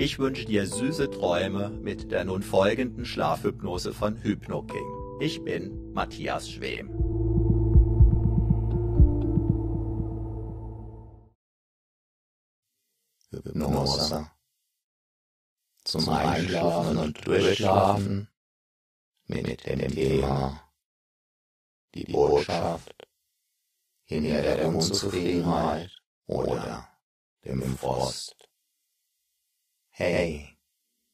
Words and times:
Ich 0.00 0.20
wünsche 0.20 0.44
dir 0.44 0.64
süße 0.64 1.10
Träume 1.10 1.70
mit 1.70 2.12
der 2.12 2.24
nun 2.24 2.40
folgenden 2.40 3.04
Schlafhypnose 3.04 3.92
von 3.92 4.22
HypnoKing. 4.22 5.18
Ich 5.18 5.42
bin 5.42 5.92
Matthias 5.92 6.48
Schwem. 6.48 6.90
Hypnose. 13.30 14.30
Zum 15.82 16.08
Einschlafen 16.10 16.98
und 16.98 17.26
Durchschlafen 17.26 18.28
mit 19.26 19.66
dem 19.66 19.80
Thema 19.80 20.62
die 21.96 22.04
Botschaft 22.04 23.08
hinter 24.04 24.42
der 24.42 24.68
Unzufriedenheit 24.68 25.90
oder 26.26 26.86
dem 27.44 27.62
Frost. 27.76 28.37
Hey, 30.00 30.56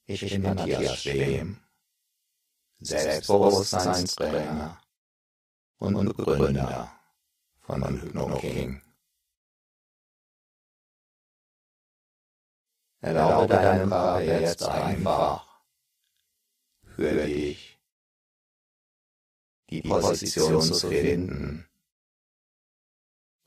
ich 0.05 0.21
bin 0.21 0.43
Matthias 0.43 1.01
Schwem, 1.01 1.59
Selbstbewusstseinstrainer 2.81 4.79
und 5.79 6.15
Begründer 6.15 6.93
von 7.61 7.83
HypnoKing. 7.83 8.83
Erlaube 13.01 13.49
deinem 13.49 13.89
Körper 13.89 14.21
jetzt 14.21 14.63
einfach 14.65 15.63
für 16.83 17.25
dich 17.25 17.81
die 19.71 19.81
Position 19.81 20.61
zu 20.61 20.91
finden, 20.91 21.67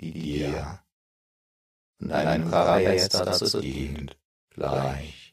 die 0.01 0.13
dir 0.13 0.83
und 1.99 2.09
deinem 2.09 2.49
Körper 2.49 2.79
jetzt 2.79 3.13
dazu 3.13 3.61
dient, 3.61 4.17
gleich 4.49 5.26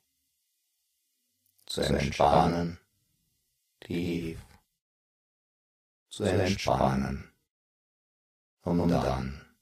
zu 1.74 1.80
entspannen, 1.80 2.78
tief 3.80 4.40
zu 6.08 6.22
entspannen, 6.22 7.32
um 8.62 8.88
dann 8.88 9.56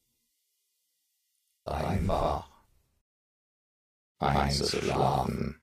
einfach 1.64 2.50
einzuschlafen. 4.18 5.62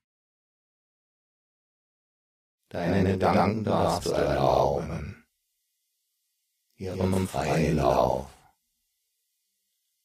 Deine 2.70 3.12
Gedanken 3.12 3.62
darfst 3.62 4.08
du 4.08 4.10
erlauben, 4.10 5.24
ihrem 6.74 7.28
freien 7.28 7.76
Lauf 7.76 8.28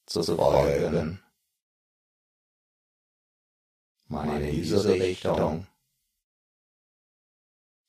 zu 0.06 0.22
folgen. 0.22 1.24
Mal 4.06 4.40
in 4.44 4.52
diese 4.52 4.88
Richtung, 4.94 5.66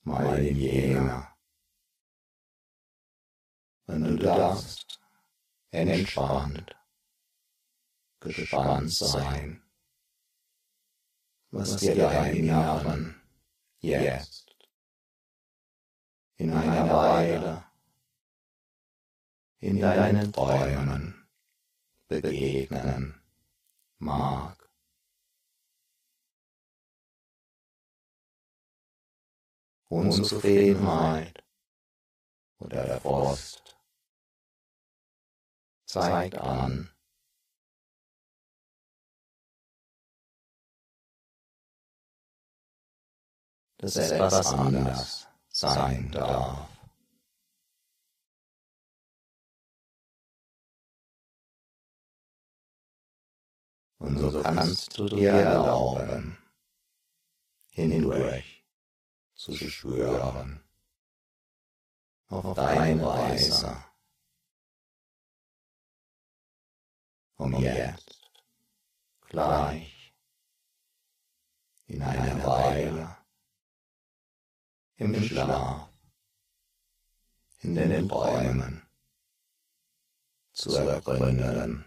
mal 0.06 0.39
in 0.39 0.56
jene. 0.56 1.28
Wenn 3.87 4.05
du 4.05 4.17
darfst, 4.17 5.00
entspannt, 5.71 6.75
gespannt 8.21 8.93
sein, 8.93 9.62
was 11.50 11.77
dir 11.77 11.97
dein 11.97 12.37
Inneren 12.37 13.21
jetzt 13.81 14.56
in 16.37 16.53
einer 16.53 16.89
Weile 16.89 17.65
in 19.59 19.81
deinen 19.81 20.33
Träumen 20.33 21.28
begegnen 22.09 23.21
mag. 23.99 24.56
Unzufriedenheit 29.89 31.45
oder 32.59 32.85
der 32.85 33.01
Frost 33.01 33.79
zeigt 35.87 36.37
an, 36.37 36.91
dass 43.79 43.97
etwas 43.97 44.53
anders 44.53 45.28
sein 45.49 46.10
darf. 46.10 46.69
Und 53.99 54.19
so 54.19 54.43
kannst 54.43 54.99
du 54.99 55.07
dir 55.07 55.31
erlauben, 55.31 56.37
hindurch 57.71 58.56
zu 59.36 59.54
schwören, 59.54 60.65
auf 62.28 62.56
deine 62.56 63.00
Weise, 63.04 63.84
um 67.36 67.54
jetzt 67.60 68.18
gleich 69.28 70.15
in 71.86 72.03
einer 72.03 72.44
Weile 72.44 73.16
im 74.97 75.22
Schlaf 75.22 75.91
in 77.59 77.74
den 77.74 78.09
Bäumen 78.09 78.83
zu 80.53 80.74
ergründen. 80.74 81.84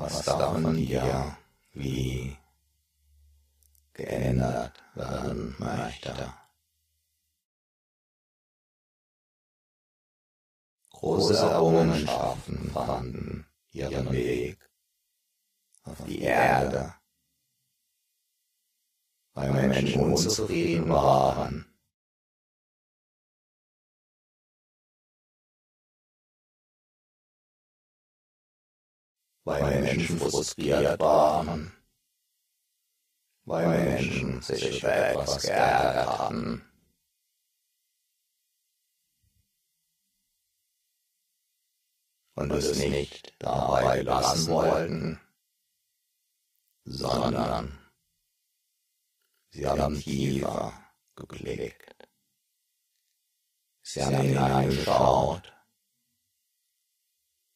was 0.00 0.24
davon 0.24 0.76
dir 0.76 1.36
wie 1.72 2.36
geändert 3.92 4.82
werden 4.94 5.54
möchte. 5.58 6.32
Große 10.90 11.36
Errungenschaften 11.36 12.70
fanden 12.70 13.46
ihren 13.72 14.10
Weg 14.10 14.70
auf 15.84 16.04
die 16.04 16.20
Erde, 16.20 16.94
weil 19.32 19.52
Menschen 19.52 20.02
unzufrieden 20.02 20.88
waren 20.88 21.69
Weil 29.44 29.80
Menschen 29.80 30.18
frustriert 30.18 31.00
waren 31.00 31.72
weil 33.50 33.68
Menschen 33.68 34.40
sich 34.42 34.78
über 34.78 34.94
etwas 34.94 35.42
geärgert 35.42 36.06
hatten. 36.06 36.64
Und 42.34 42.50
es 42.52 42.78
nicht 42.78 43.34
dabei 43.40 44.02
lassen 44.02 44.52
wollten, 44.52 45.20
sondern 46.84 47.76
sie 49.50 49.66
haben 49.66 49.98
tiefer 49.98 50.72
geblickt. 51.16 52.08
Sie 53.82 54.02
haben 54.02 54.16
hineingeschaut. 54.16 55.52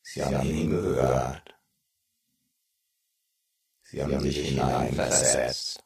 Sie 0.02 0.22
haben 0.22 0.40
hingehört. 0.40 1.53
Sie 3.84 4.02
haben 4.02 4.18
sich 4.20 4.48
hineinversetzt. 4.48 5.82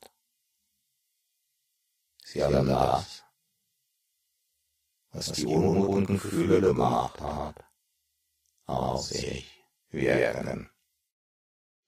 Sie 2.25 2.43
haben 2.43 2.67
das, 2.67 3.25
was 5.11 5.33
die 5.33 5.47
unruhigen 5.47 6.07
Gefühle 6.07 6.61
gemacht 6.61 7.21
hat, 7.21 7.65
auf 8.67 9.03
sich 9.03 9.65
wirken 9.91 10.71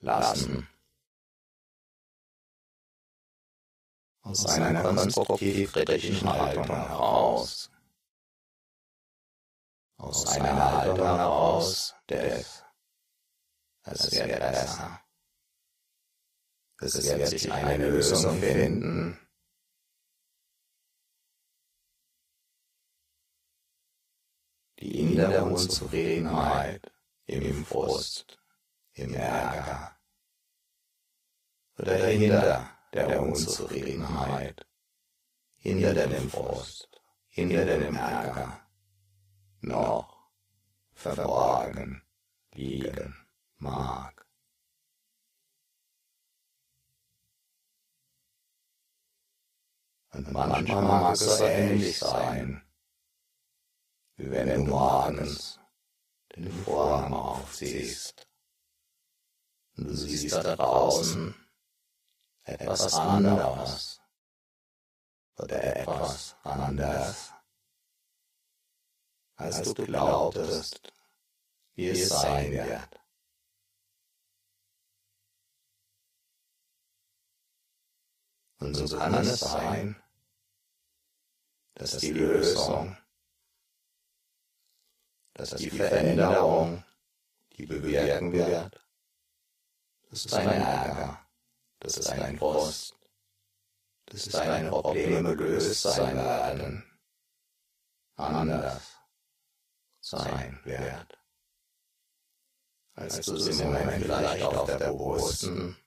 lassen. 0.01 0.69
Aus 4.23 4.47
einer 4.47 4.83
konstruktiv-kritischen 4.83 6.29
Haltung 6.29 6.67
heraus. 6.67 7.71
Aus 9.97 10.27
einer 10.27 10.73
Haltung 10.73 10.99
heraus 10.99 11.95
des, 12.09 12.65
es 13.83 14.13
wird 14.13 14.39
besser. 14.39 15.01
Es 16.83 16.95
wird 17.05 17.29
sich 17.29 17.53
eine 17.53 17.91
Lösung 17.91 18.41
finden. 18.41 19.19
Die 24.79 25.01
innere 25.01 25.45
Unzufriedenheit 25.45 26.91
im 27.27 27.67
Frust, 27.67 28.39
im 28.95 29.13
Ärger 29.13 30.01
oder 31.79 31.97
hinter 32.07 32.79
der 32.95 33.23
Unzufriedenheit, 33.23 34.67
hinter 35.57 35.93
dem 35.93 36.31
Frust, 36.31 36.89
hinter 37.29 37.67
dem 37.67 37.95
Ärger 37.95 38.67
noch 39.61 40.31
verborgen 40.95 42.03
liegen 42.55 43.15
mag. 43.59 44.20
Und 50.27 50.33
manchmal 50.33 50.83
mag 50.83 51.15
es 51.15 51.41
ähnlich 51.41 51.99
sein, 51.99 52.63
wie 54.17 54.31
wenn 54.31 54.49
du 54.49 54.71
morgens 54.71 55.59
den 56.37 56.53
Vorhang 56.65 57.15
aufziehst 57.15 58.29
und 59.77 59.87
du 59.89 59.95
siehst 59.95 60.35
da 60.35 60.57
draußen 60.57 61.35
etwas 62.43 62.95
anderes 62.95 64.03
oder 65.39 65.65
etwas 65.77 66.37
anders, 66.43 67.33
als 69.37 69.63
du 69.63 69.87
glaubtest, 69.87 70.93
wie 71.77 71.89
es 71.89 72.11
sein 72.11 72.53
wird. 72.53 73.01
Und 78.59 78.75
so 78.75 78.99
kann 78.99 79.15
es 79.15 79.41
sein, 79.41 79.97
dass 81.81 81.97
die 81.97 82.11
Lösung, 82.11 82.95
dass 85.33 85.55
die 85.55 85.71
Veränderung, 85.71 86.85
die 87.57 87.65
bewirken 87.65 88.33
wird, 88.35 88.87
das 90.11 90.27
ist 90.27 90.35
ein 90.35 90.49
Ärger, 90.61 91.27
das 91.79 91.97
ist 91.97 92.11
ein 92.11 92.39
Frust, 92.39 92.99
das 94.07 94.27
ist 94.27 94.35
deine 94.35 94.69
Probleme. 94.69 95.35
Gelöst 95.35 95.81
sein 95.81 96.17
werden, 96.17 96.85
anders 98.17 98.83
sein 100.01 100.61
wird, 100.65 101.19
als 102.93 103.21
du 103.23 103.37
es 103.37 103.59
im 103.59 103.69
Moment 103.69 104.03
vielleicht 104.03 104.45
auf 104.45 104.67
der 104.67 104.77
bewussten 104.77 105.79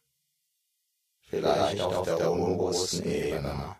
vielleicht 1.22 1.81
auf 1.81 2.06
der 2.06 2.31
unbewussten 2.31 3.04
Ebene, 3.06 3.75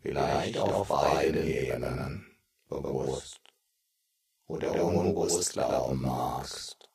vielleicht 0.00 0.58
auf 0.58 0.88
beiden 0.88 1.46
Ebenen, 1.46 2.38
bewusst 2.68 3.40
oder 4.46 4.84
unbewusst 4.84 5.52
glauben 5.52 6.00
magst. 6.00 6.88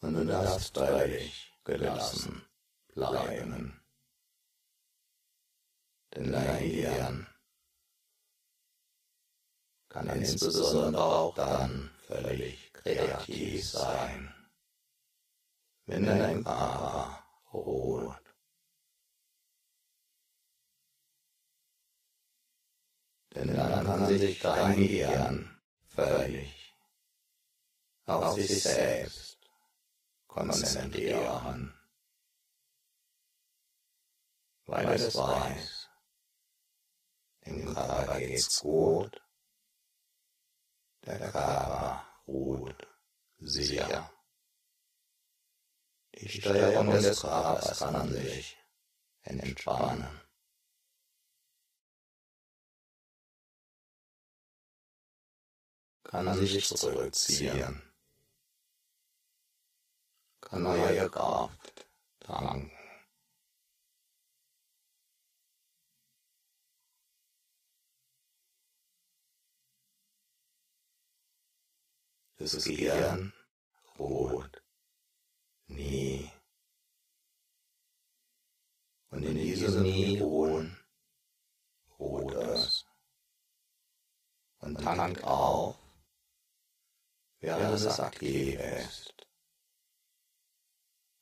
Und 0.00 0.14
du 0.14 0.24
darfst 0.24 0.76
völlig 0.76 1.52
gelassen 1.64 2.46
bleiben. 2.94 3.80
Denn 6.14 6.32
dein 6.32 6.58
Gehirn 6.60 7.26
kann 9.88 10.08
insbesondere 10.10 11.02
auch 11.02 11.34
dann 11.34 11.90
völlig 12.06 12.72
kreativ 12.72 13.68
sein, 13.68 14.35
wenn 15.86 16.04
dein 16.04 16.44
Körper 16.44 17.24
ruht. 17.52 18.34
Denn 23.34 23.54
dann 23.54 23.84
kann 23.84 24.06
sich 24.06 24.40
dein 24.40 24.76
Gehirn 24.76 25.60
völlig 25.88 26.74
auf 28.06 28.34
sich 28.34 28.62
selbst 28.62 29.38
konzentrieren, 30.26 31.74
weil 34.64 34.88
es 34.88 35.14
weiß, 35.14 35.88
dem 37.46 37.74
Körper 37.74 38.18
geht's 38.18 38.60
gut, 38.60 39.22
der 41.04 41.18
Körper 41.30 42.06
ruht 42.26 42.88
sicher. 43.38 44.15
Die 46.18 46.28
Steuerung 46.28 46.90
des 46.90 47.20
Körpers 47.20 47.78
kann 47.78 48.10
sich 48.10 48.56
entspannen. 49.22 50.20
Kann 56.04 56.34
sich 56.38 56.66
zurückziehen. 56.66 57.82
Kann 60.40 60.62
neue 60.62 61.10
Kraft 61.10 61.86
tanken. 62.20 62.70
das 72.38 72.64
Gehirn 72.64 73.32
ruht 73.98 74.65
nie. 75.66 76.30
Und 79.10 79.22
in 79.22 79.34
diesem 79.34 79.82
Nie 79.82 80.18
ruhen 80.18 80.76
ruht 81.98 82.34
es 82.34 82.84
und 84.58 84.76
tankt 84.82 85.22
auf, 85.24 85.76
während 87.40 87.74
es 87.74 88.00
aktiv 88.00 88.58
ist. 88.58 89.14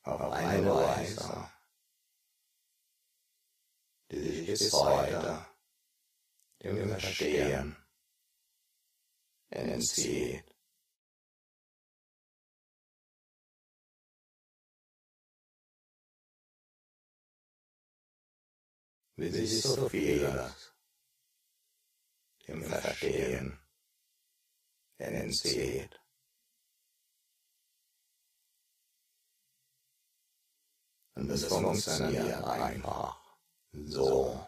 Auf 0.03 0.31
eine 0.31 0.73
Weise, 0.73 1.49
die 4.11 4.19
sich 4.19 4.47
bis 4.47 4.73
heute 4.73 5.45
dem 6.61 6.89
Verstehen 6.89 7.75
entzieht. 9.49 10.54
Wie 19.17 19.29
sich 19.29 19.61
so 19.61 19.87
vieles 19.89 20.73
dem 22.47 22.63
Verstehen 22.63 23.59
entzieht. 24.97 25.99
Und 31.15 31.29
es 31.29 31.45
funktioniert 31.45 32.43
einfach 32.43 33.17
so, 33.71 34.45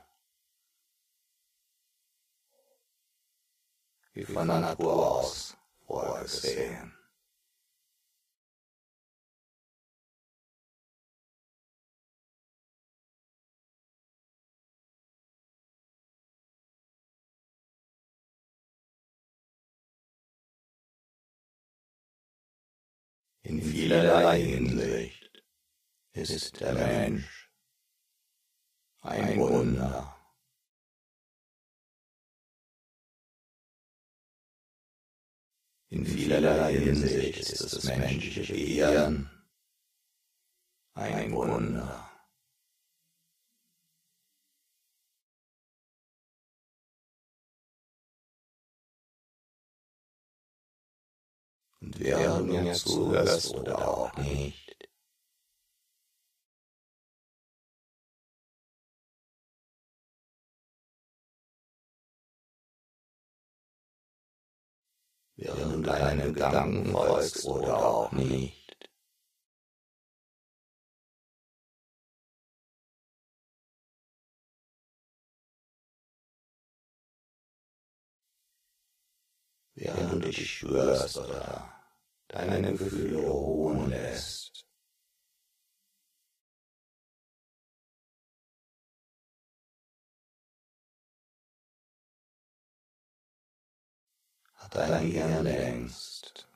wie 4.13 4.25
von 4.25 4.47
der 4.47 4.59
Natur 4.59 5.12
aus 5.12 5.55
vorgesehen. 5.86 6.97
In 23.48 23.62
vielerlei 23.62 24.42
Hinsicht 24.42 25.42
ist 26.12 26.60
der 26.60 26.74
Mensch 26.74 27.50
ein 29.00 29.39
Wunder. 29.39 30.13
In 35.88 36.06
vielerlei 36.06 36.74
Hinsicht 36.74 37.39
ist 37.39 37.62
das 37.62 37.86
menschliche 37.86 38.54
Gehirn 38.54 39.32
ein 40.96 41.32
Wunder. 41.32 42.16
Und 51.88 52.01
während 52.01 52.50
du 52.50 52.53
mir 52.53 52.74
zuhörst 52.74 53.56
oder 53.56 53.88
auch 53.88 54.17
nicht, 54.17 54.75
während 65.38 65.75
du 65.75 65.82
deinen 65.82 66.34
Gedanken 66.34 66.91
folgst 66.91 67.46
oder 67.46 67.77
auch 67.77 68.12
nicht. 68.12 68.58
Während 79.75 80.12
du 80.12 80.20
dich 80.20 80.51
spürst 80.51 81.17
oder 81.17 81.76
deine 82.46 82.74
Gefühle 82.74 83.20
ruhen 83.27 83.89
lässt. 83.89 84.65
Hat 94.53 94.75
dein 94.75 95.12
Gehirn 95.12 95.44
längst 95.44 96.48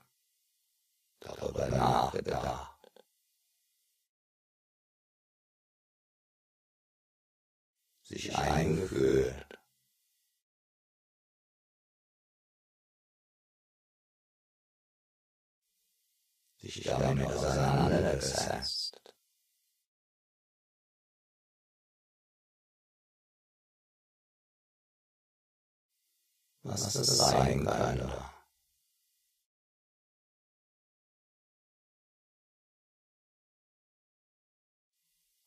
darüber 1.20 1.68
nachgedacht, 1.70 3.04
sich 8.04 8.36
eingefühlt, 8.36 9.61
sich 16.62 16.84
damit 16.84 17.26
auseinandergesetzt. 17.26 19.02
Was 26.64 26.94
das 26.94 27.18
sein 27.18 27.66
könnte. 27.66 28.32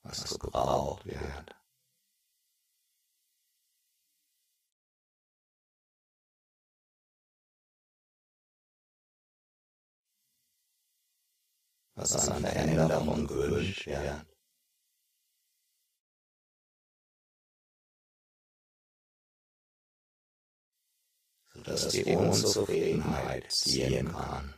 Was 0.02 0.38
gebraucht 0.38 1.06
wird. 1.06 1.63
Was 11.94 12.28
an 12.28 12.42
Veränderung 12.42 13.26
gewünscht 13.26 13.86
wird. 13.86 14.26
sodass 21.54 21.88
die 21.88 22.04
Unzufriedenheit 22.04 23.50
ziehen 23.50 24.12
kann. 24.12 24.54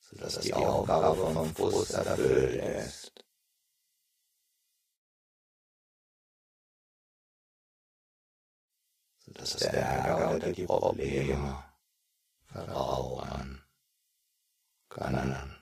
sodass 0.00 0.40
die 0.40 0.52
Aufgabe 0.52 1.16
vom 1.16 1.54
Frust 1.54 1.94
erfüllt 1.94 2.62
ist. 2.84 3.24
Sodass 9.32 9.56
der 9.56 9.72
Ärger 9.72 10.34
oder 10.36 10.52
die 10.52 10.66
Probleme. 10.66 11.64
Verrauchen 12.46 13.62
können. 14.90 15.56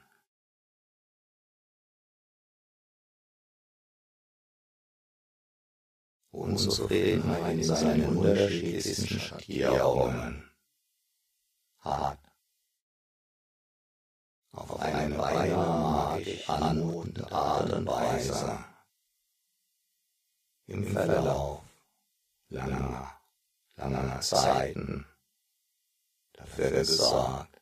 Unzufriedenheit 6.32 7.54
in 7.54 7.62
seinen 7.62 8.16
unterschiedlichsten 8.16 9.20
Schattierungen. 9.20 10.50
Hat 11.78 12.18
auf 14.52 14.80
eine 14.80 15.14
beinahe 15.14 15.56
magisch 15.56 16.48
anmutende 16.48 17.30
Art 17.30 17.72
und 17.72 17.86
Weise. 17.86 18.64
Im 20.66 20.84
Verlauf. 20.84 21.62
Langer 22.48 23.19
langer 23.88 24.20
Zeiten 24.20 25.06
dafür 26.32 26.70
gesorgt, 26.70 27.60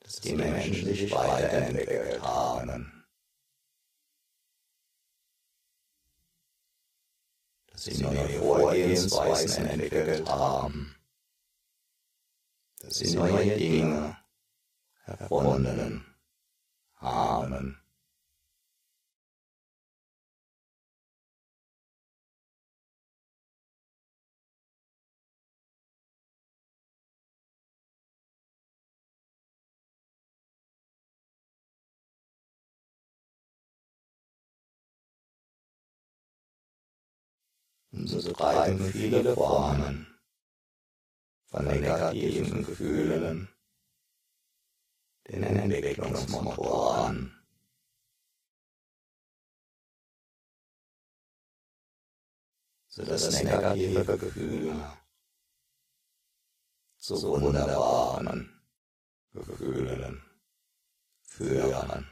dass 0.00 0.16
die 0.20 0.34
Menschen 0.34 0.86
sich 0.86 1.12
weiterentwickelt 1.12 2.22
haben, 2.22 3.06
dass 7.66 7.84
sie 7.84 8.02
neue 8.02 8.28
Vorgehensweisen 8.38 9.66
entwickelt 9.66 10.28
haben, 10.28 10.96
dass 12.80 12.96
sie 12.96 13.14
neue 13.14 13.56
Dinge 13.56 14.16
erfunden 15.04 16.11
Und 38.02 38.08
so 38.08 38.32
treiben 38.32 38.84
viele 38.84 39.32
Formen 39.32 40.08
von 41.44 41.64
negativen 41.66 42.66
Gefühlen 42.66 43.48
den 45.28 45.44
Entwicklungsmotor 45.44 46.96
an. 46.96 47.38
so 52.88 53.04
dass 53.04 53.40
negative 53.44 54.18
Gefühle 54.18 54.98
zu 56.98 57.22
wunderbaren 57.22 58.60
Gefühlen 59.32 60.20
führen. 61.22 62.08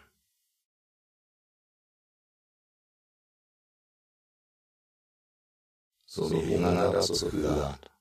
So 6.11 6.29
wie 6.33 6.57
Hunger 6.57 6.91
dazu 6.91 7.15
führt, 7.15 7.93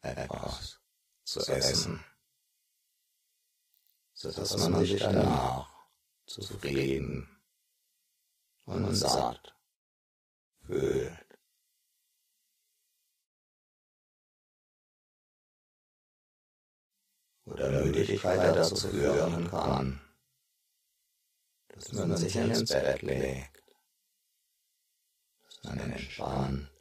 etwas 0.00 0.80
zu 1.22 1.38
essen, 1.46 2.04
sodass 4.12 4.56
man 4.56 4.84
sich 4.84 5.00
danach 5.00 5.72
zufrieden 6.26 7.40
und 8.64 8.92
satt 8.96 9.54
fühlt. 10.66 11.38
Oder 17.44 17.84
Müdigkeit 17.84 18.56
dazu 18.56 18.74
führen 18.74 19.48
kann, 19.48 20.00
dass 21.68 21.92
man 21.92 22.16
sich 22.16 22.34
ins 22.34 22.68
Bett 22.68 23.02
legt, 23.02 23.62
dass 25.44 25.62
man 25.62 25.78
entspannt, 25.78 26.73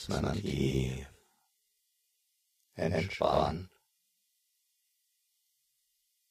dass 0.00 0.22
man 0.22 0.32
tief 0.32 1.06
entspannt, 2.74 3.70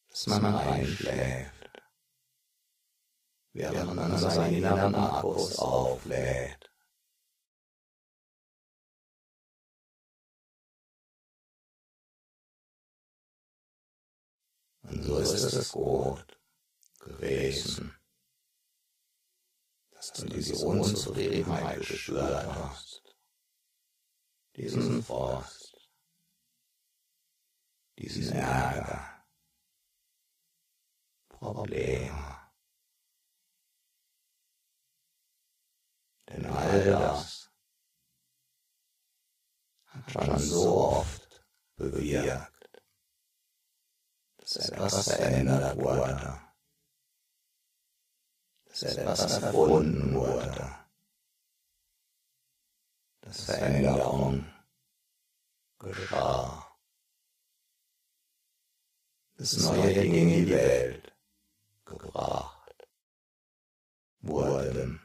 dass 0.09 0.25
man 0.25 0.55
einschläft, 0.55 1.69
während 3.53 3.95
man 3.95 4.17
seinen 4.17 4.55
inneren 4.55 4.95
Akkus 4.95 5.59
auflädt. 5.59 6.71
Und 14.81 15.03
so 15.03 15.19
ist 15.19 15.33
es 15.43 15.71
gut 15.71 16.39
gewesen, 17.01 17.95
dass 19.91 20.11
du 20.13 20.25
diese 20.25 20.65
Unzufriedenheit 20.65 21.81
gespürt 21.81 22.47
hast, 22.47 23.08
diesen 24.59 25.01
Frost, 25.01 25.89
diesen 27.97 28.35
Ärger, 28.35 29.23
Probleme. 31.29 32.51
Denn 36.27 36.45
all 36.45 36.83
das 36.83 37.49
hat 39.85 40.11
schon 40.11 40.39
so 40.39 40.77
oft 40.77 41.45
bewirkt, 41.77 42.83
dass 44.37 44.55
etwas 44.57 45.07
verändert 45.07 45.77
wurde, 45.77 46.41
dass 48.65 48.83
etwas 48.83 49.41
erfunden 49.41 50.13
wurde, 50.13 50.78
dass 53.29 53.45
Veränderung 53.45 54.43
geschah, 55.77 56.65
dass 59.37 59.57
neue 59.61 59.93
Dinge 59.93 60.17
in 60.17 60.29
die 60.29 60.49
Welt 60.49 61.13
gebracht 61.85 62.87
wurden. 64.21 64.99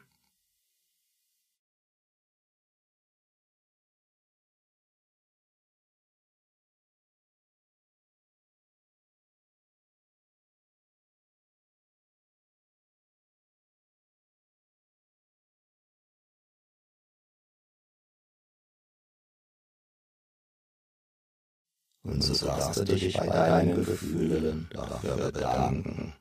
Und 22.05 22.23
so 22.23 22.47
darfst 22.47 22.81
du 22.81 22.85
dich 22.85 23.17
bei 23.17 23.27
deinen 23.27 23.83
Gefühlen 23.83 24.69
dafür 24.71 25.17
bedanken, 25.17 26.15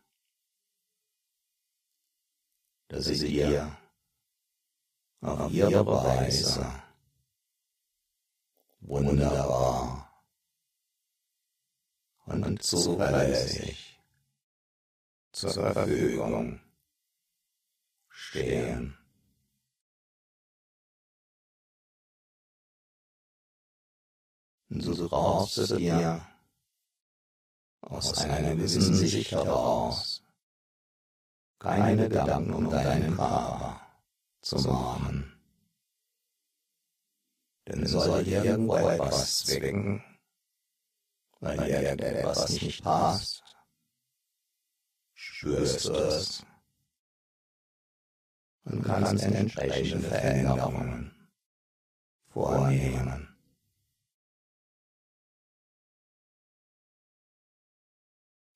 dass 2.88 3.06
sie 3.06 3.28
dir 3.28 3.78
auf 5.20 5.52
ihre 5.52 5.86
Weise 5.86 6.66
wunderbar 8.80 10.24
und 12.28 12.64
zuverlässig 12.64 14.00
zur 15.34 15.52
Verfügung 15.52 16.62
stehen. 18.08 19.03
So 24.82 25.08
brauchst 25.08 25.58
du 25.58 25.78
dir 25.78 26.26
aus 27.82 28.18
einer 28.20 28.56
gewissen 28.56 28.94
Sicht 28.94 29.32
heraus 29.32 30.24
keine 31.64 32.10
Gedanken 32.10 32.54
um 32.54 32.70
deinen 32.70 33.16
Körper 33.16 33.82
zu 34.42 34.58
machen. 34.68 35.32
Denn 37.68 37.88
soll 37.88 38.28
irgendwo 38.28 38.76
etwas 38.76 39.46
zwicken, 39.46 40.04
weil 41.40 41.70
irgendetwas 41.70 42.50
nicht 42.50 42.84
passt, 42.84 43.44
spürst 45.14 45.86
du 45.86 45.94
es 45.94 46.46
und 48.66 48.84
kannst 48.84 49.24
entsprechende 49.24 50.10
Veränderungen 50.10 51.30
vornehmen. 52.28 53.33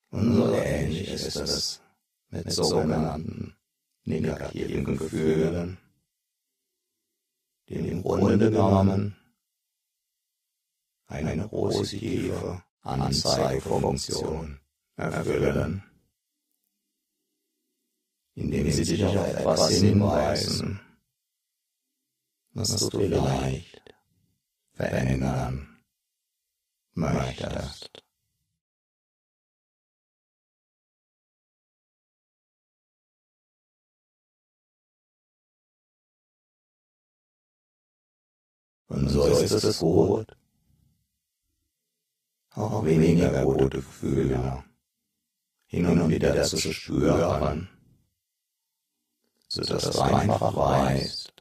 Und 0.09 0.35
so 0.35 0.53
ähnlich 0.53 1.09
ist 1.09 1.35
es 1.35 1.81
mit 2.29 2.51
sogenannten 2.51 3.55
negativen 4.03 4.85
Gefühlen, 4.85 5.77
die 7.67 7.75
im 7.75 8.01
Grunde 8.01 8.37
genommen 8.37 9.17
eine 11.07 11.47
positive 11.47 12.63
Anzeigefunktion 12.81 14.59
erfüllen, 14.95 15.83
indem 18.35 18.71
sie 18.71 18.83
dich 18.83 19.05
auf 19.05 19.27
etwas 19.27 19.69
hinweisen, 19.71 20.79
was 22.53 22.75
du 22.75 22.97
vielleicht 22.97 23.95
verändern 24.73 25.83
möchtest. 26.93 28.06
Und 38.87 39.09
so 39.09 39.27
ist 39.27 39.51
es 39.51 39.79
gut. 39.79 40.35
Auch 42.51 42.83
weniger 42.85 43.43
gute 43.43 43.69
Gefühle 43.69 44.63
hin 45.67 45.85
und 45.85 46.09
wieder 46.09 46.43
zu 46.43 46.57
spüren, 46.57 47.69
sodass 49.47 49.91
du 49.91 50.01
einfach 50.01 50.55
weißt, 50.55 51.33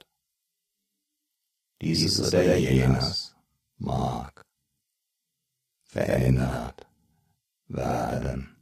dieses 1.81 2.27
oder 2.27 2.57
jenes 2.57 3.35
mag 3.77 4.45
verändert 5.85 6.85
werden. 7.67 8.55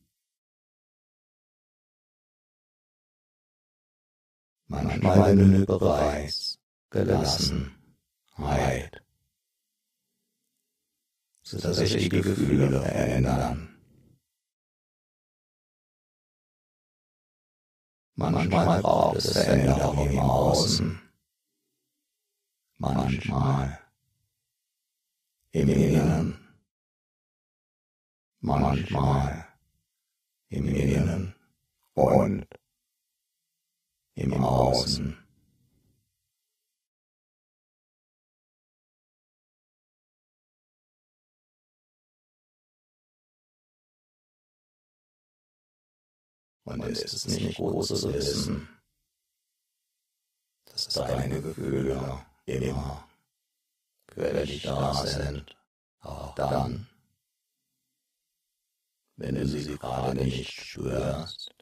Manchmal 4.67 5.35
genügt 5.35 5.67
bereits 5.67 6.59
gelassen 6.89 7.75
Heid, 8.37 9.03
sodass 11.41 11.77
sich 11.77 11.95
die 11.95 12.09
Gefühle 12.09 12.81
verändern. 12.81 13.71
Manchmal 18.15 18.81
braucht 18.81 19.17
es 19.17 19.33
Veränderung 19.33 20.09
im 20.09 20.19
Außen, 20.19 21.01
manchmal 22.77 23.79
im 25.51 25.69
Inneren, 25.69 26.55
manchmal 28.39 29.47
im 30.49 30.65
Inneren 30.67 31.35
und 31.93 32.47
im 34.15 34.33
Außen. 34.33 35.24
Und 46.65 46.83
ist 46.83 47.13
es 47.13 47.27
nicht 47.27 47.57
zu 47.57 48.13
wissen, 48.13 48.67
dass 50.65 50.87
deine 50.89 51.41
Gefühle 51.41 52.25
immer. 52.45 53.07
Dich 54.15 54.63
da 54.63 54.93
sind, 54.93 55.57
auch 55.99 56.33
dann, 56.35 56.87
wenn 59.17 59.35
du 59.35 59.45
sie 59.45 59.77
gerade 59.77 60.15
nicht 60.15 60.51
spürst. 60.53 61.53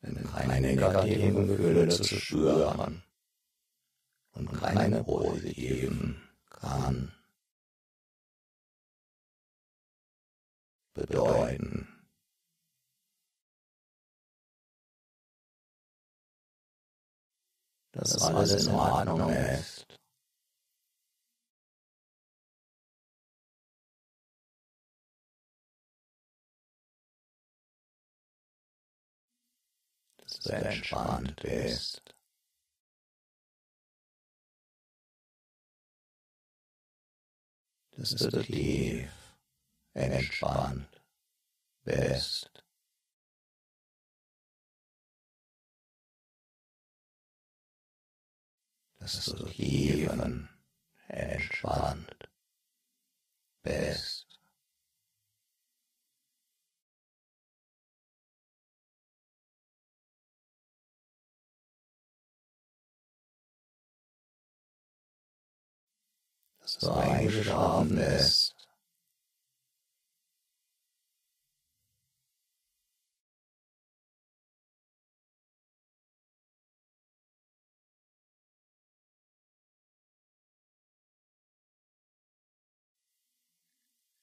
Wenn 0.00 0.24
keine 0.32 0.60
negativen 0.62 1.46
Gefühle 1.46 1.88
zu 1.88 2.04
spüren 2.04 3.02
und 4.32 4.52
keine 4.60 5.04
positiven 5.04 6.29
kann 6.60 7.12
bedeuten, 10.94 11.88
dass 17.92 18.20
alles 18.22 18.66
in 18.66 18.74
Ordnung 18.74 19.30
ist. 19.30 19.86
Dass 30.18 30.40
du 30.40 30.52
entspannt 30.52 31.36
bist. 31.42 32.09
Dass 38.00 38.14
du 38.14 38.42
tief 38.42 39.10
entspannt 39.92 41.02
bist. 41.84 42.50
dass 48.98 49.26
du 49.26 49.46
hieven 49.48 50.48
entspannt 51.08 52.29
Du 66.78 66.90
eingeschlafen 66.90 67.96
bist. 67.96 68.54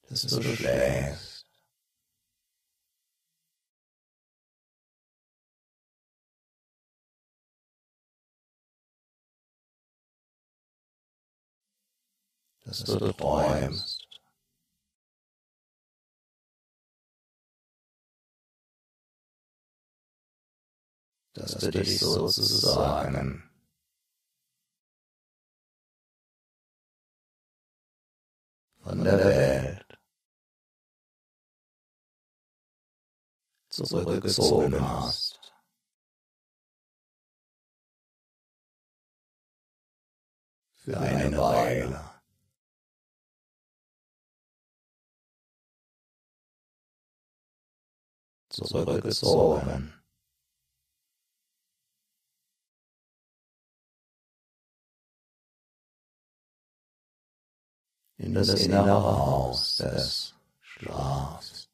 dass 0.09 0.21
du 0.21 0.41
schläfst. 0.41 1.26
Dass 12.67 12.83
du 12.83 13.13
träumst. 13.13 14.05
Dass 21.31 21.53
du 21.59 21.71
dich 21.71 21.97
sozusagen 21.99 23.49
von 28.79 29.01
der 29.01 29.17
Welt 29.19 29.99
zurückgezogen 33.69 34.81
hast. 34.81 35.53
Für 40.75 40.99
eine 40.99 41.37
Weile. 41.37 42.16
Zurückgezogen. 48.65 49.93
In 58.17 58.33
das 58.33 58.49
innere 58.53 59.03
Haus 59.03 59.75
des 59.75 60.33
Schlafs. 60.61 61.69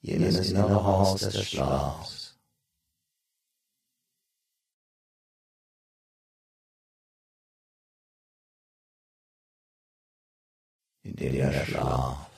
jenes 0.00 0.50
innere 0.50 0.82
Haus 0.84 1.20
des 1.20 1.44
Schlafs. 1.44 2.17
In 11.08 11.16
dem 11.16 11.32
der 11.32 11.64
Schlaf 11.64 12.30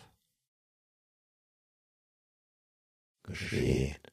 geschieht. 3.23 4.13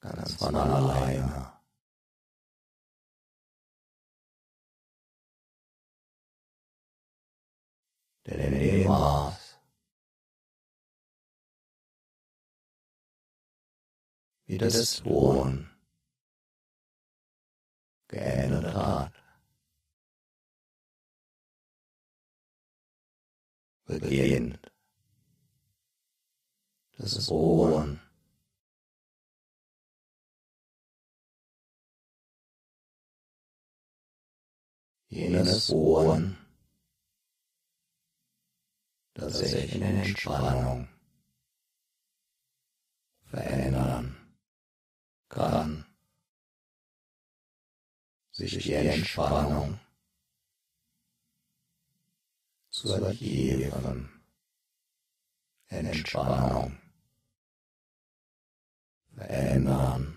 Ganz 0.00 0.34
von 0.34 0.56
alleine. 0.56 1.52
denn 8.26 8.40
in 8.40 8.60
dem 8.60 8.86
Maß, 8.86 9.58
wie 14.46 14.58
das 14.58 14.96
Tun 14.96 15.68
geändert 18.06 18.74
hat, 18.74 19.19
das 26.98 27.30
Ruhen 27.30 28.00
jenes 35.08 35.70
Ruhen 35.70 36.36
dass 39.20 39.38
sich 39.38 39.74
in 39.74 39.82
Entspannung 39.82 40.88
verändern 43.24 44.16
kann, 45.28 45.84
sich 48.30 48.58
die 48.58 48.72
Entspannung 48.72 49.78
zur 52.80 53.10
tiefen 53.12 54.08
Entspannung. 55.68 56.78
Verändern. 59.14 60.16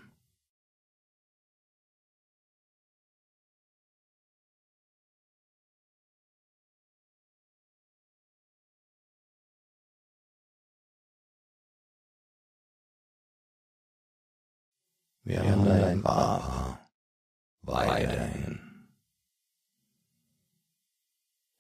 während 15.26 15.66
dein 15.68 16.04
Körper 16.04 16.80
weiterhin 17.62 18.53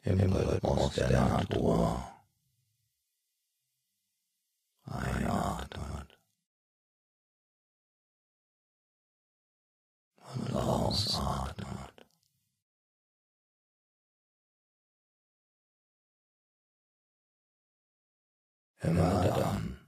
im 0.03 0.33
Rhythmus 0.33 0.93
der 0.95 1.09
Natur 1.11 2.13
einatmet 4.85 6.19
und 10.35 10.53
ausatmet. 10.53 12.05
Immer 18.81 19.23
dann, 19.23 19.79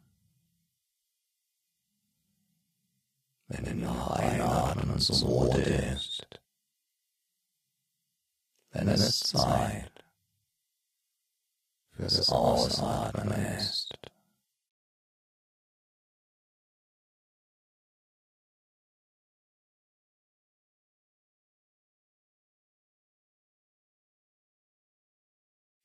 wenn 3.47 3.82
nach 3.82 4.12
Einatmen 4.12 4.97
zumute 4.99 5.60
ist, 5.60 6.25
wenn 8.71 8.88
es 8.88 9.19
Zeit 9.19 9.94
für 11.95 12.10
fürs 12.10 12.29
Ausatmen 12.29 13.31
ist. 13.58 13.93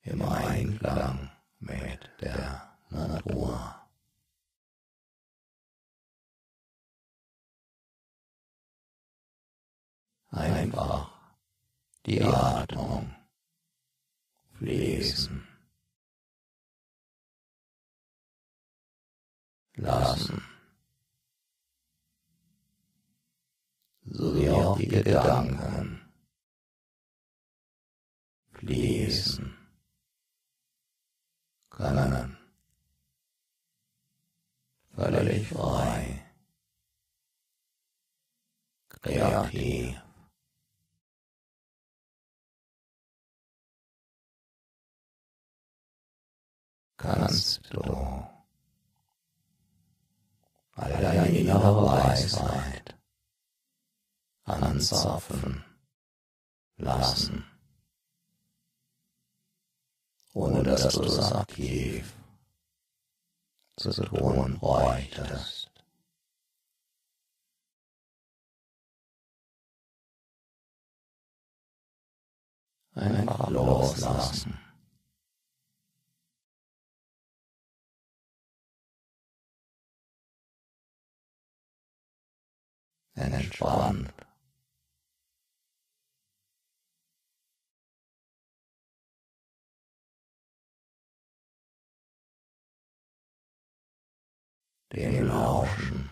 Im 0.03 0.21
Einklang 0.23 1.31
mit 1.59 2.09
der 2.19 2.75
Natur. 2.89 3.75
Einfach 10.31 11.11
die 12.05 12.21
Atmung 12.23 13.15
fließen 14.57 15.50
lassen, 19.81 20.41
sowie 24.05 24.49
auch 24.49 24.77
die 24.77 24.87
Gedanken 24.87 26.01
fließen. 28.53 29.61
können, 31.81 32.37
völlig 34.95 35.47
frei, 35.47 36.23
kreativ. 38.89 39.97
kannst 46.97 47.73
du 47.73 48.40
all 50.81 51.01
deine 51.01 51.27
innere 51.27 51.85
Weisheit 51.85 52.95
anzapfen 54.43 55.63
lassen, 56.77 57.45
ohne 60.33 60.63
dass 60.63 60.93
du 60.93 61.03
es 61.03 61.31
aktiv 61.31 62.11
zu 63.77 63.91
tun 63.91 64.57
bräuchtest. 64.59 65.69
Einfach 72.93 73.49
loslassen. 73.49 74.59
Entspannt. 83.15 84.13
Dem 94.93 95.27
Lauschen. 95.27 96.09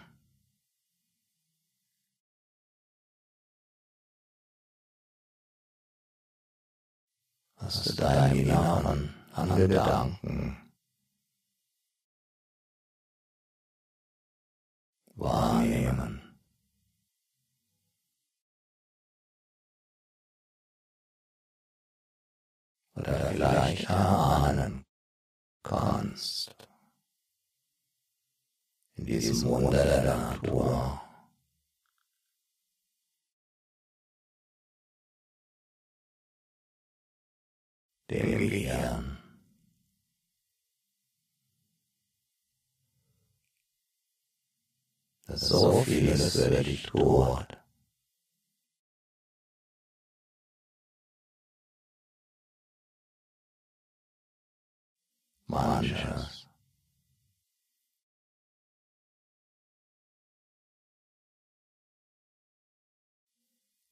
Was 7.56 7.84
du 7.84 7.94
deinen 7.94 8.40
Inneren 8.40 9.14
an 9.34 9.56
Gedanken 9.58 10.70
wahrnehmen. 15.16 16.19
Oder 23.00 23.32
vielleicht 23.32 23.90
erahnen 23.90 24.86
kannst. 25.64 26.56
In 28.96 29.06
diesem 29.06 29.48
Wunder 29.48 29.84
der 29.84 30.04
Natur. 30.04 31.02
Dem 38.10 38.40
Gehirn. 38.40 39.18
Das 45.28 45.42
so 45.42 45.84
vieles 45.84 46.34
für 46.34 46.64
dich 46.64 46.84
tut. 46.84 47.59
Manches. 55.50 56.48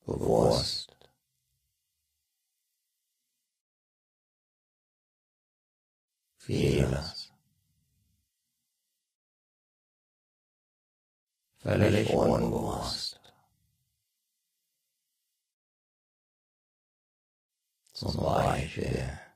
Bewusst. 0.05 0.95
Vieles. 6.37 7.33
Völlig 11.57 12.09
unbewusst. 12.13 13.19
Zum 17.91 18.15
Beispiel 18.15 19.26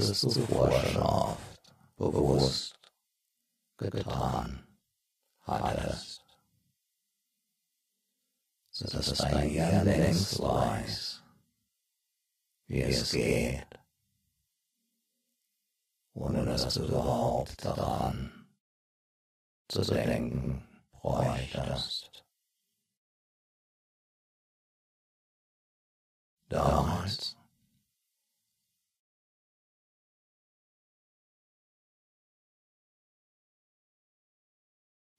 zuvor 0.00 0.70
schon 0.70 1.02
oft 1.02 1.72
bewusst 1.96 2.78
getan 3.78 4.66
hattest, 5.40 6.24
so 8.70 8.86
dass 8.86 9.14
dein 9.18 9.52
Gehirn 9.52 9.84
längst 9.84 10.40
weiß, 10.40 11.22
wie 12.66 12.82
es 12.82 13.12
geht, 13.12 13.66
ohne 16.14 16.44
dass 16.44 16.74
du 16.74 16.86
überhaupt 16.86 17.64
daran 17.64 18.48
zu 19.68 19.82
denken 19.82 20.66
bräuchtest. 20.90 22.24
Damals 26.48 27.36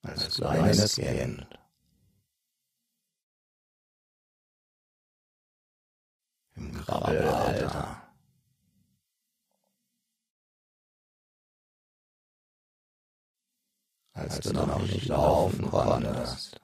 als 0.08 0.36
kleines 0.36 0.96
Kind. 0.96 1.48
Im 6.56 6.74
Krabbelalter. 6.74 8.04
Als 14.14 14.40
du 14.40 14.54
noch 14.54 14.80
nicht 14.80 15.06
laufen 15.06 15.70
konntest. 15.70 16.60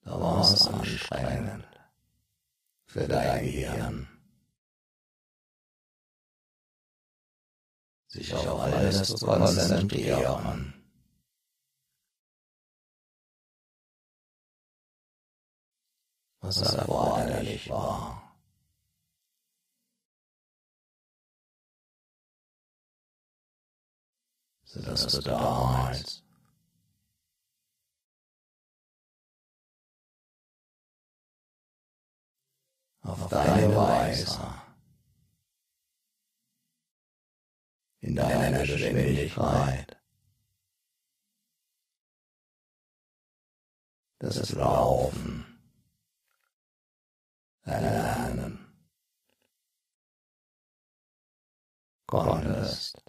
Da 0.00 0.20
war 0.20 0.40
es 0.40 0.66
anstrengend 0.66 1.66
für 2.86 3.06
dein 3.06 3.44
Gehirn. 3.44 4.15
Sich 8.16 8.34
auf 8.34 8.60
alles 8.60 9.04
zu 9.04 9.26
konzentrieren. 9.26 10.72
Was 16.40 16.62
erforderlich 16.62 17.68
war. 17.68 18.22
So 24.64 24.82
dass 24.82 25.06
du 25.06 25.20
damals 25.22 26.22
auf 33.02 33.28
deine 33.28 33.74
Weise 33.74 34.65
in 38.06 38.14
deiner 38.14 38.64
Geschwindigkeit. 38.64 39.96
das 44.18 44.50
Laufen 44.52 45.44
erlernen. 47.62 48.58
Konntest. 52.06 53.02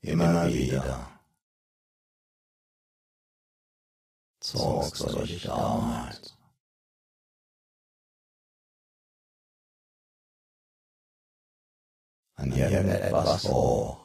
Immer 0.00 0.52
wieder. 0.52 1.08
zogst 4.40 5.00
du 5.00 5.24
dich 5.24 5.44
damals 5.44 6.41
an 12.42 12.52
irgendetwas 12.52 13.44
hoch. 13.44 14.00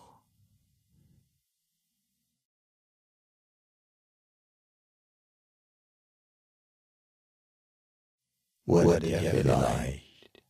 Wurde 8.65 8.99
dir 8.99 9.19
vielleicht 9.31 10.43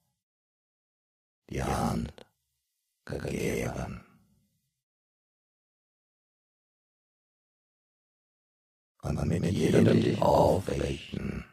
die 1.49 1.63
Hand 1.63 2.25
gegeben. 3.05 4.03
Und 9.03 9.25
mit 9.27 9.45
jedem 9.45 9.85
dich 9.85 10.21
aufrichten, 10.21 11.45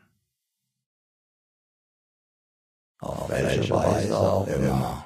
auf 2.99 3.29
welche 3.29 3.71
Weise 3.71 4.19
auch 4.19 4.47
immer. 4.49 5.04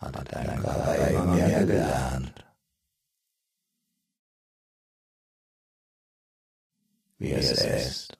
Hat 0.00 0.32
dein 0.32 0.60
Körper 0.60 1.08
immer 1.08 1.24
mehr 1.26 1.66
gelernt, 1.66 2.44
wie 7.18 7.32
es 7.32 7.52
ist. 7.52 8.16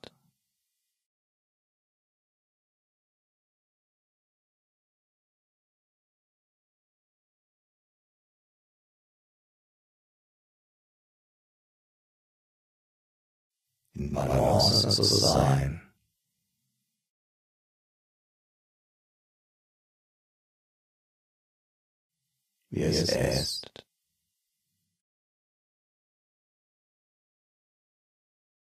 in 13.93 14.13
Balance 14.13 14.89
zu 14.89 15.03
sein. 15.03 15.90
Wie 22.71 22.83
es 22.83 23.01
ist. 23.11 23.67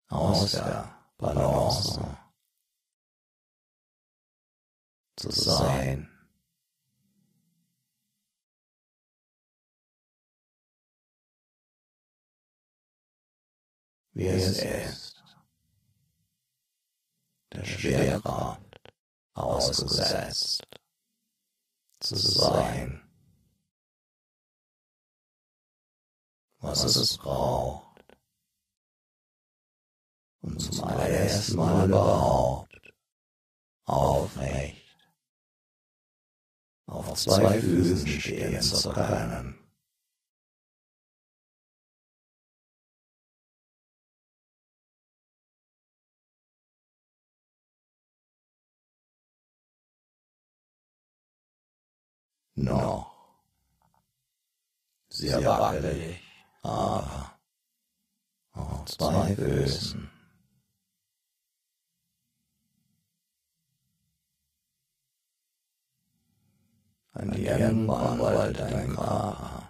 Aus 0.07 0.51
der 0.51 0.95
Balance 1.17 1.99
zu 5.17 5.31
sein. 5.31 6.09
Wie 14.13 14.27
es 14.27 14.59
ist. 14.59 15.23
Der 17.51 17.65
Schwerkraft 17.65 18.61
ausgesetzt 19.33 20.63
zu 21.99 22.15
sein. 22.15 23.04
Was 26.65 26.83
es? 26.83 27.17
Braucht, 27.17 28.03
um 30.41 30.57
zum 30.59 30.83
allerersten 30.83 31.55
Mal 31.57 31.87
überhaupt 31.87 32.93
aufrecht. 33.85 34.81
Auf 36.87 37.13
zwei 37.13 37.59
Füßen 37.59 38.07
stehen 38.07 38.61
zu 38.61 38.89
können. 38.91 39.59
Noch. 52.57 53.13
Sehr 55.09 55.43
wackelig 55.43 56.24
aber 56.65 57.39
auf 58.53 58.85
zwei 58.85 59.35
Füßen. 59.35 60.09
An 67.13 67.33
irgendwann 67.33 68.19
wollte 68.19 68.53
dein 68.53 68.93
Körper 68.93 69.69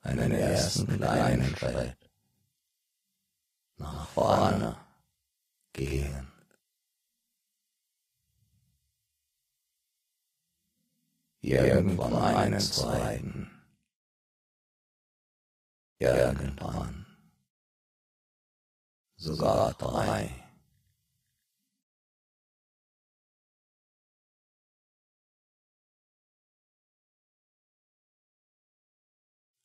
einen 0.00 0.32
ersten 0.32 0.86
kleinen 0.86 1.56
Schritt. 1.56 2.10
Nach 3.76 4.06
vorne 4.08 4.76
gehen. 5.72 6.32
Irgendwann 11.42 12.14
einen 12.14 12.60
zweiten 12.60 13.55
irgendwann. 15.98 17.06
Sogar 19.16 19.72
drei. 19.74 20.30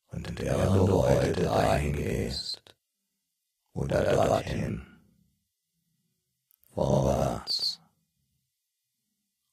Und 0.08 0.28
in 0.28 0.36
der 0.36 0.66
du 0.66 1.02
heute 1.02 1.32
dahin 1.32 1.94
oder 3.72 4.12
dorthin, 4.12 4.86
vorwärts 6.74 7.80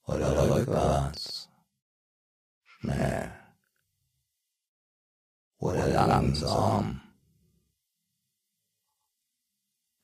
oder 0.05 0.55
rückwärts, 0.55 1.49
schnell 2.65 3.38
oder 5.59 5.87
langsam. 5.87 7.01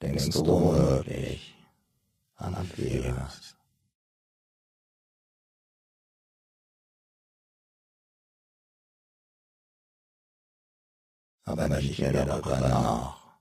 Denkst 0.02 0.30
du 0.30 0.46
womöglich 0.46 1.56
an 2.36 2.66
vieles? 2.66 3.56
Aber 11.48 11.70
nicht 11.70 12.00
mehr 12.00 12.12
darüber 12.12 12.60
nach, 12.60 13.40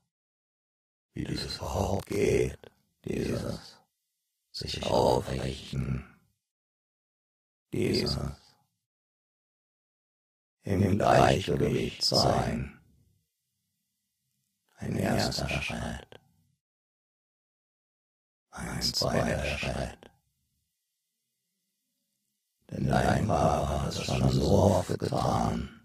wie 1.13 1.23
dieses 1.23 1.57
überhaupt 1.57 2.05
geht, 2.05 2.59
dieses 3.03 3.77
sich 4.51 4.83
aufrichten, 4.85 6.05
dieses 7.73 8.17
im 10.65 10.97
Gleichgewicht 10.97 12.03
sein. 12.03 12.79
Ein 14.77 14.97
erster 14.97 15.47
Schritt. 15.47 16.19
Ein 18.49 18.81
zweiter 18.81 19.45
Schritt. 19.57 20.11
Denn 22.71 22.87
dein 22.87 23.27
Körper 23.27 23.83
hat 23.83 23.89
es 23.89 24.03
schon 24.03 24.29
so 24.29 24.51
oft 24.51 24.99
getan. 24.99 25.81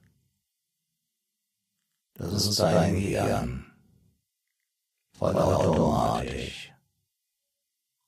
Das 2.14 2.33
ist 2.33 2.59
dein 2.59 2.95
Gehirn 2.95 3.66
vollautomatisch 5.12 6.72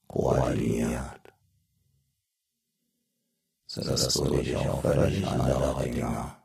koordiniert, 0.07 1.33
sodass 3.67 4.13
du 4.13 4.37
dich 4.37 4.55
auf 4.55 4.81
völlig 4.81 5.25
andere 5.27 5.83
Dinge 5.83 6.42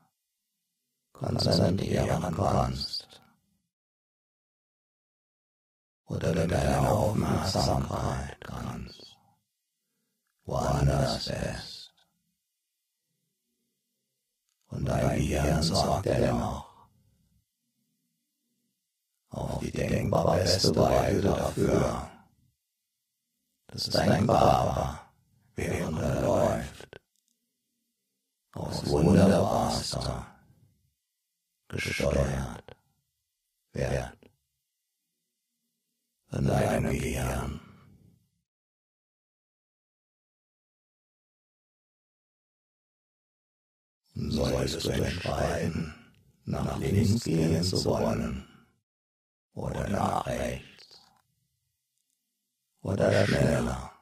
konzentrieren 1.18 2.34
kannst. 2.36 3.20
Oder 6.06 6.32
du 6.32 6.48
deine 6.48 6.88
Aufmerksamkeit 6.88 8.40
ganz 8.40 9.16
woanders 10.44 11.26
ist. 11.26 11.92
Und 14.68 14.86
dein 14.86 15.18
Gehirn 15.18 15.62
sorgt 15.62 16.06
dennoch 16.06 16.68
auf 19.30 19.60
die 19.60 19.70
denkbar 19.70 20.36
beste 20.36 20.74
Weise 20.74 21.20
dafür, 21.20 22.10
dass 23.66 23.90
dein 23.90 24.26
Körper, 24.26 25.10
während 25.54 26.00
er 26.00 26.22
läuft, 26.22 27.00
aufs 28.54 28.88
Wunderbarste 28.88 30.27
gesteuert 31.68 32.76
wird 33.72 34.18
in 36.32 36.46
deinem 36.46 36.92
Gehirn. 36.92 37.60
Solltest 44.14 44.84
du 44.84 44.90
entscheiden, 44.90 45.94
nach 46.44 46.78
links 46.78 47.24
gehen 47.24 47.62
zu 47.62 47.84
wollen 47.84 48.48
oder 49.52 49.88
nach 49.88 50.26
rechts 50.26 51.00
oder 52.80 53.26
schneller 53.26 53.92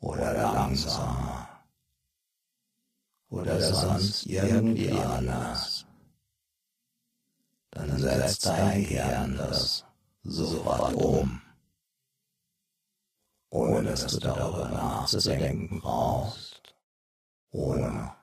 oder 0.00 0.32
langsamer 0.34 1.48
oder 3.28 3.60
sonst 3.60 4.26
irgendwie 4.26 4.90
anders, 4.92 5.71
dann 7.72 7.98
setzt 7.98 8.46
dein 8.46 8.84
Gehirn 8.84 9.36
das 9.36 9.84
sofort 10.22 10.94
um, 10.94 11.40
ohne 13.50 13.82
dass 13.82 14.06
du 14.06 14.18
darüber 14.18 14.68
nachzudenken 14.68 15.80
brauchst, 15.80 16.74
ohne. 17.50 18.14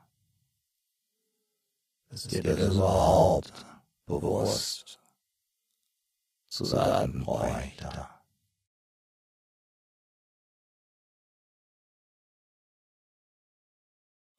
Dass 2.09 2.23
dir 2.23 2.41
das 2.41 2.73
überhaupt 2.73 3.65
bewusst 4.05 4.99
zu 6.47 6.65
sein 6.65 7.23
bräuchte. 7.23 8.07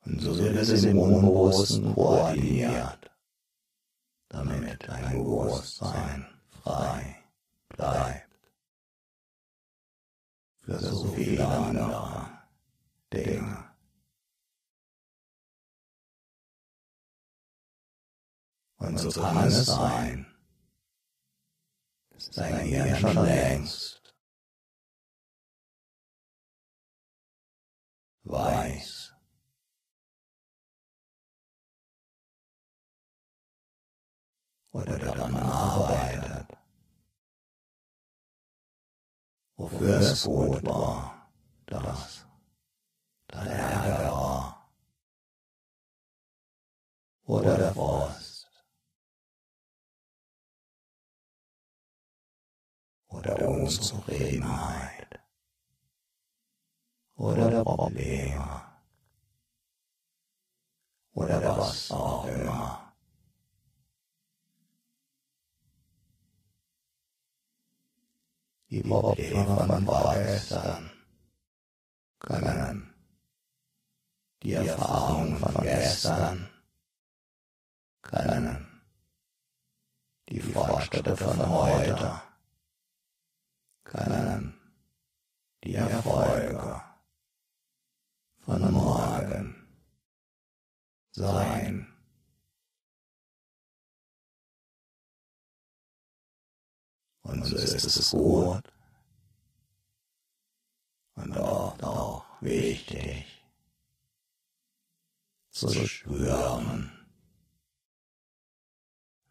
Und 0.05 0.21
so 0.21 0.37
wird 0.37 0.57
es 0.57 0.83
im 0.83 0.99
Unbewussten 0.99 1.95
koordiniert, 1.95 3.10
damit 4.31 4.89
dein 4.89 5.13
Bewusstsein 5.13 6.27
frei 6.63 7.23
bleibt 7.69 8.29
für 10.61 10.79
so 10.79 11.13
viele 11.13 11.47
andere 11.47 12.31
Dinge. 13.13 13.71
Und 18.77 18.99
so 18.99 19.11
kann 19.21 19.47
es 19.47 19.67
sein, 19.67 20.27
dass 22.11 22.31
dein 22.31 22.61
Hirn 22.61 22.97
schon 22.97 23.25
längst 23.25 24.15
weiß, 28.23 29.10
oder 34.73 34.99
daran 34.99 35.37
arbeitet, 35.37 36.59
wofür 39.57 40.01
es 40.01 40.25
gut 40.25 40.65
war, 40.65 41.29
dass 41.67 42.27
dein 43.29 43.47
Ärger 43.49 44.13
war. 44.13 44.71
Oder 47.25 47.57
der 47.57 47.73
Frust 47.75 48.41
oder 53.11 53.35
der 53.35 53.49
Unzufriedenheit. 53.51 55.21
Oder 57.17 57.51
der 57.51 57.65
Probleme. 57.65 58.63
Oder 61.13 61.59
was 61.59 61.91
auch 61.91 62.27
immer. 62.27 62.80
Die 68.71 68.83
Probleme 68.83 69.45
von 69.45 69.85
vorgestern 69.85 70.91
können 72.21 72.95
die 74.43 74.53
Erfahrungen 74.53 75.37
von 75.37 75.63
gestern 75.63 76.49
können 78.03 78.67
die 80.29 80.41
Fortschritte 80.41 81.17
von 81.17 81.49
heute 81.49 82.23
können 83.85 84.55
die 85.65 85.75
Erfolge 85.75 86.81
von 88.39 88.73
morgen 88.73 89.67
sein. 91.11 91.90
Und 97.31 97.45
so 97.45 97.57
ist 97.57 97.85
es 97.85 98.11
gut. 98.11 98.63
und 101.15 101.37
oft 101.37 101.83
auch 101.85 102.25
wichtig 102.41 103.27
zu 105.51 105.69
spüren, 105.87 106.91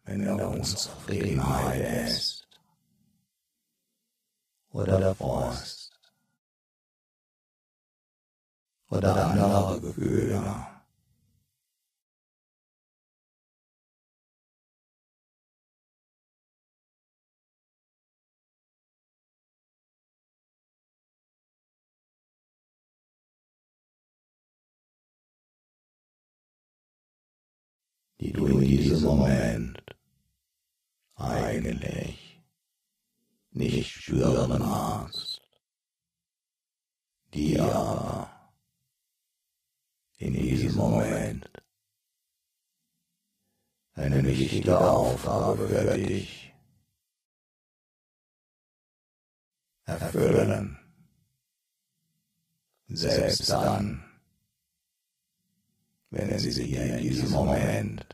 wenn 0.04 0.24
der 0.24 0.48
Unzufriedenheit 0.48 2.08
ist. 2.08 2.46
oder 4.72 5.00
der 5.00 5.14
Frust 5.16 5.90
oder 8.88 9.26
andere 9.26 9.80
Gefühle. 9.80 10.69
Die 28.20 28.32
du 28.32 28.46
in 28.46 28.60
diesem 28.60 29.02
Moment 29.02 29.82
eigentlich 31.14 32.42
nicht 33.52 33.90
spüren 33.90 34.58
magst, 34.58 35.40
die 37.32 37.58
aber 37.58 38.52
in 40.18 40.34
diesem 40.34 40.74
Moment 40.74 41.50
eine 43.94 44.22
wichtige 44.22 44.78
Aufgabe 44.78 45.66
für 45.66 45.96
dich 45.96 46.52
erfüllen, 49.84 50.78
selbst 52.88 53.48
dann, 53.48 54.09
wenn 56.10 56.38
sie 56.38 56.64
dir 56.64 56.96
in 56.96 56.98
diesem 56.98 57.30
Moment 57.30 58.06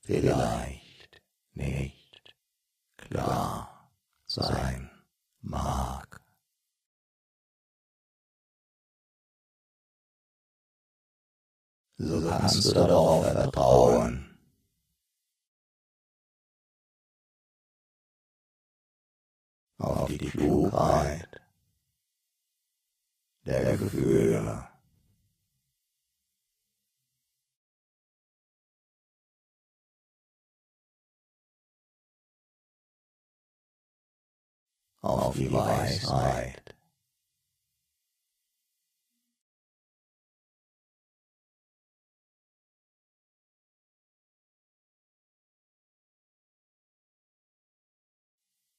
vielleicht 0.00 1.22
nicht 1.52 2.34
klar 2.96 3.92
sein 4.26 4.90
mag. 5.40 6.20
So 11.96 12.28
kannst 12.28 12.64
du 12.64 12.72
darauf 12.74 13.24
vertrauen, 13.24 14.38
auf 19.78 20.08
die 20.08 20.18
Klugheit 20.18 21.40
der 23.44 23.76
Gefühle. 23.76 24.67
Auf 35.08 35.36
die 35.36 35.52
Weisheit. 35.52 36.74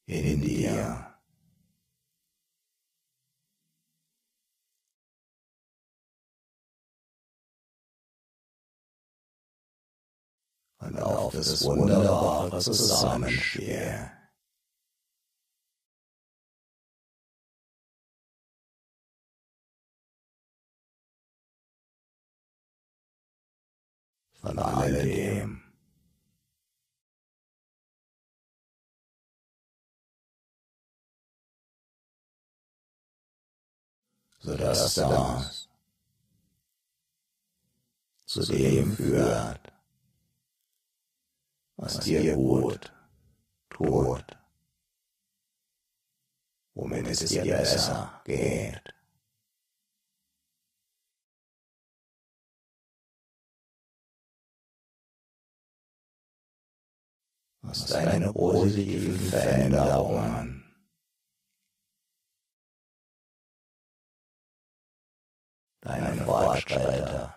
In 0.05 0.41
dir. 0.41 1.05
Und 10.79 10.99
auf 10.99 11.33
das 11.33 11.63
wunderbare 11.63 12.59
Zusammenspiel 12.59 14.18
von 24.49 24.59
alledem. 24.59 25.61
sodass 34.41 34.95
das 34.95 35.69
zu 38.25 38.41
dem 38.45 38.95
führt, 38.95 39.73
was 41.75 41.99
dir 41.99 42.35
gut 42.35 42.93
tut, 43.69 44.25
womit 46.73 47.07
es 47.07 47.19
dir 47.25 47.43
besser 47.43 48.21
geht. 48.23 48.98
Was 57.69 57.85
deine 57.85 58.33
positiven 58.33 59.19
Veränderungen 59.19 60.63
deinen 65.81 66.25
Fortschritte 66.25 67.31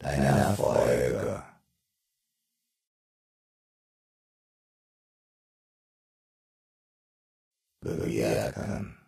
deine 0.00 0.26
Erfolge. 0.26 1.44
Bewirken. 7.80 8.99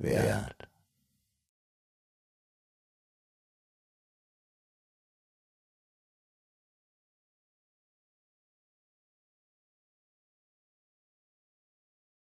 Wert. 0.00 0.56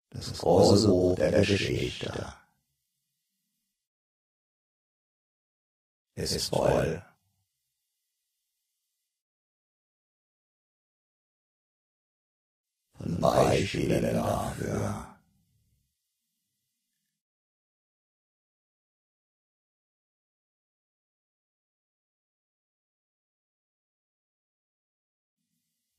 das 0.09 0.39
große 0.39 0.87
Buch 0.87 1.15
der 1.15 1.31
Geschichte. 1.31 2.33
Es 6.15 6.31
ist 6.31 6.47
voll. 6.47 7.03
von 12.97 13.19
Beispielen 13.19 14.15
dafür. 14.15 15.14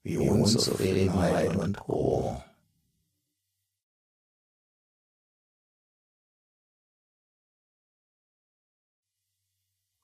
Wie 0.07 0.19
Unzufriedenheit 0.19 1.57
und 1.57 1.77
Co. 1.79 2.41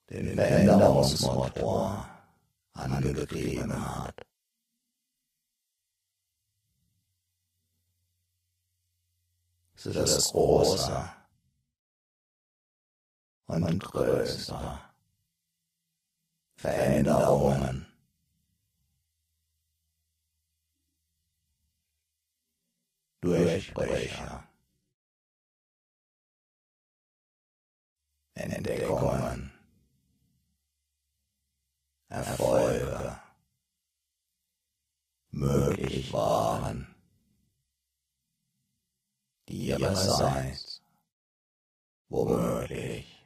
den 0.09 0.35
Veränderungsmotor 0.35 2.05
angetrieben 2.73 3.73
hat. 3.73 4.27
Es 9.75 9.85
ist 9.85 9.95
das 9.95 10.31
Große 10.33 11.13
und 13.45 13.83
Größte. 13.85 14.79
Veränderungen. 16.57 17.92
Durchbrüche. 23.23 24.43
Entdeckungen. 28.33 29.49
Erfolge 32.09 33.17
möglich 35.31 36.11
waren, 36.11 36.93
die 39.47 39.67
ihrerseits 39.69 40.81
womöglich 42.09 43.25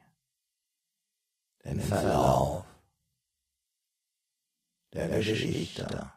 den 1.66 1.82
Verlauf 1.82 2.66
der 4.93 5.10
Geschichte 5.10 6.14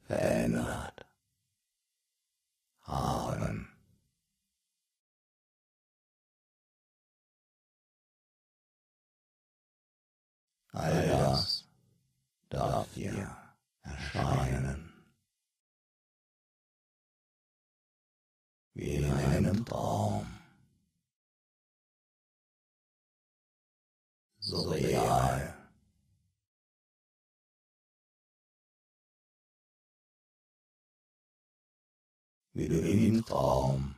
verändert 0.00 1.07
haben. 2.88 3.68
All 10.72 11.08
das 11.08 11.64
darf 12.48 12.92
dir 12.94 13.36
erscheinen. 13.82 14.92
Wie 18.74 18.96
in 18.96 19.10
einem 19.12 19.64
Traum. 19.64 20.26
So 24.38 24.70
real. 24.70 25.57
Wie 32.58 32.66
du 32.66 32.80
im 32.80 33.24
Traum 33.24 33.94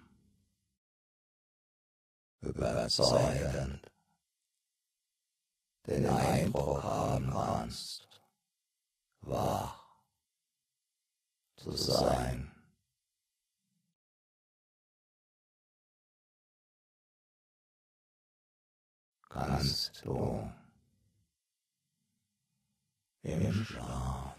überzeugend 2.42 3.90
den 5.86 6.04
Eindruck 6.04 6.82
haben 6.82 7.30
kannst, 7.30 8.06
wach 9.22 9.82
zu 11.56 11.70
sein. 11.70 12.52
Kannst 19.30 20.04
du 20.04 20.52
im 23.22 23.64
Schlaf 23.64 24.29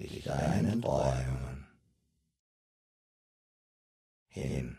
dich 0.00 0.24
deinen 0.24 0.80
Träumen 0.80 1.66
hingeben. 4.28 4.76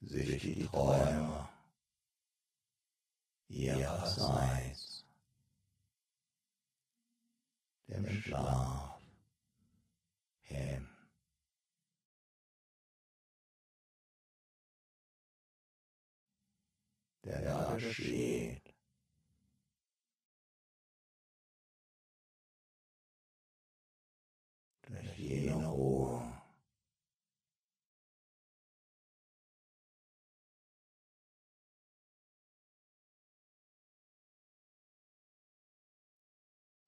Sich 0.00 0.42
die 0.42 0.66
Träume 0.66 1.48
ihrerseits 3.48 5.04
dem 7.88 8.08
Schlaf 8.22 9.00
hin. 10.42 10.91
Der 17.24 17.40
da 17.42 17.74
geschieht. 17.76 18.62
jene 25.22 25.66
Ruhe. 25.66 26.22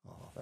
Auch 0.05 0.37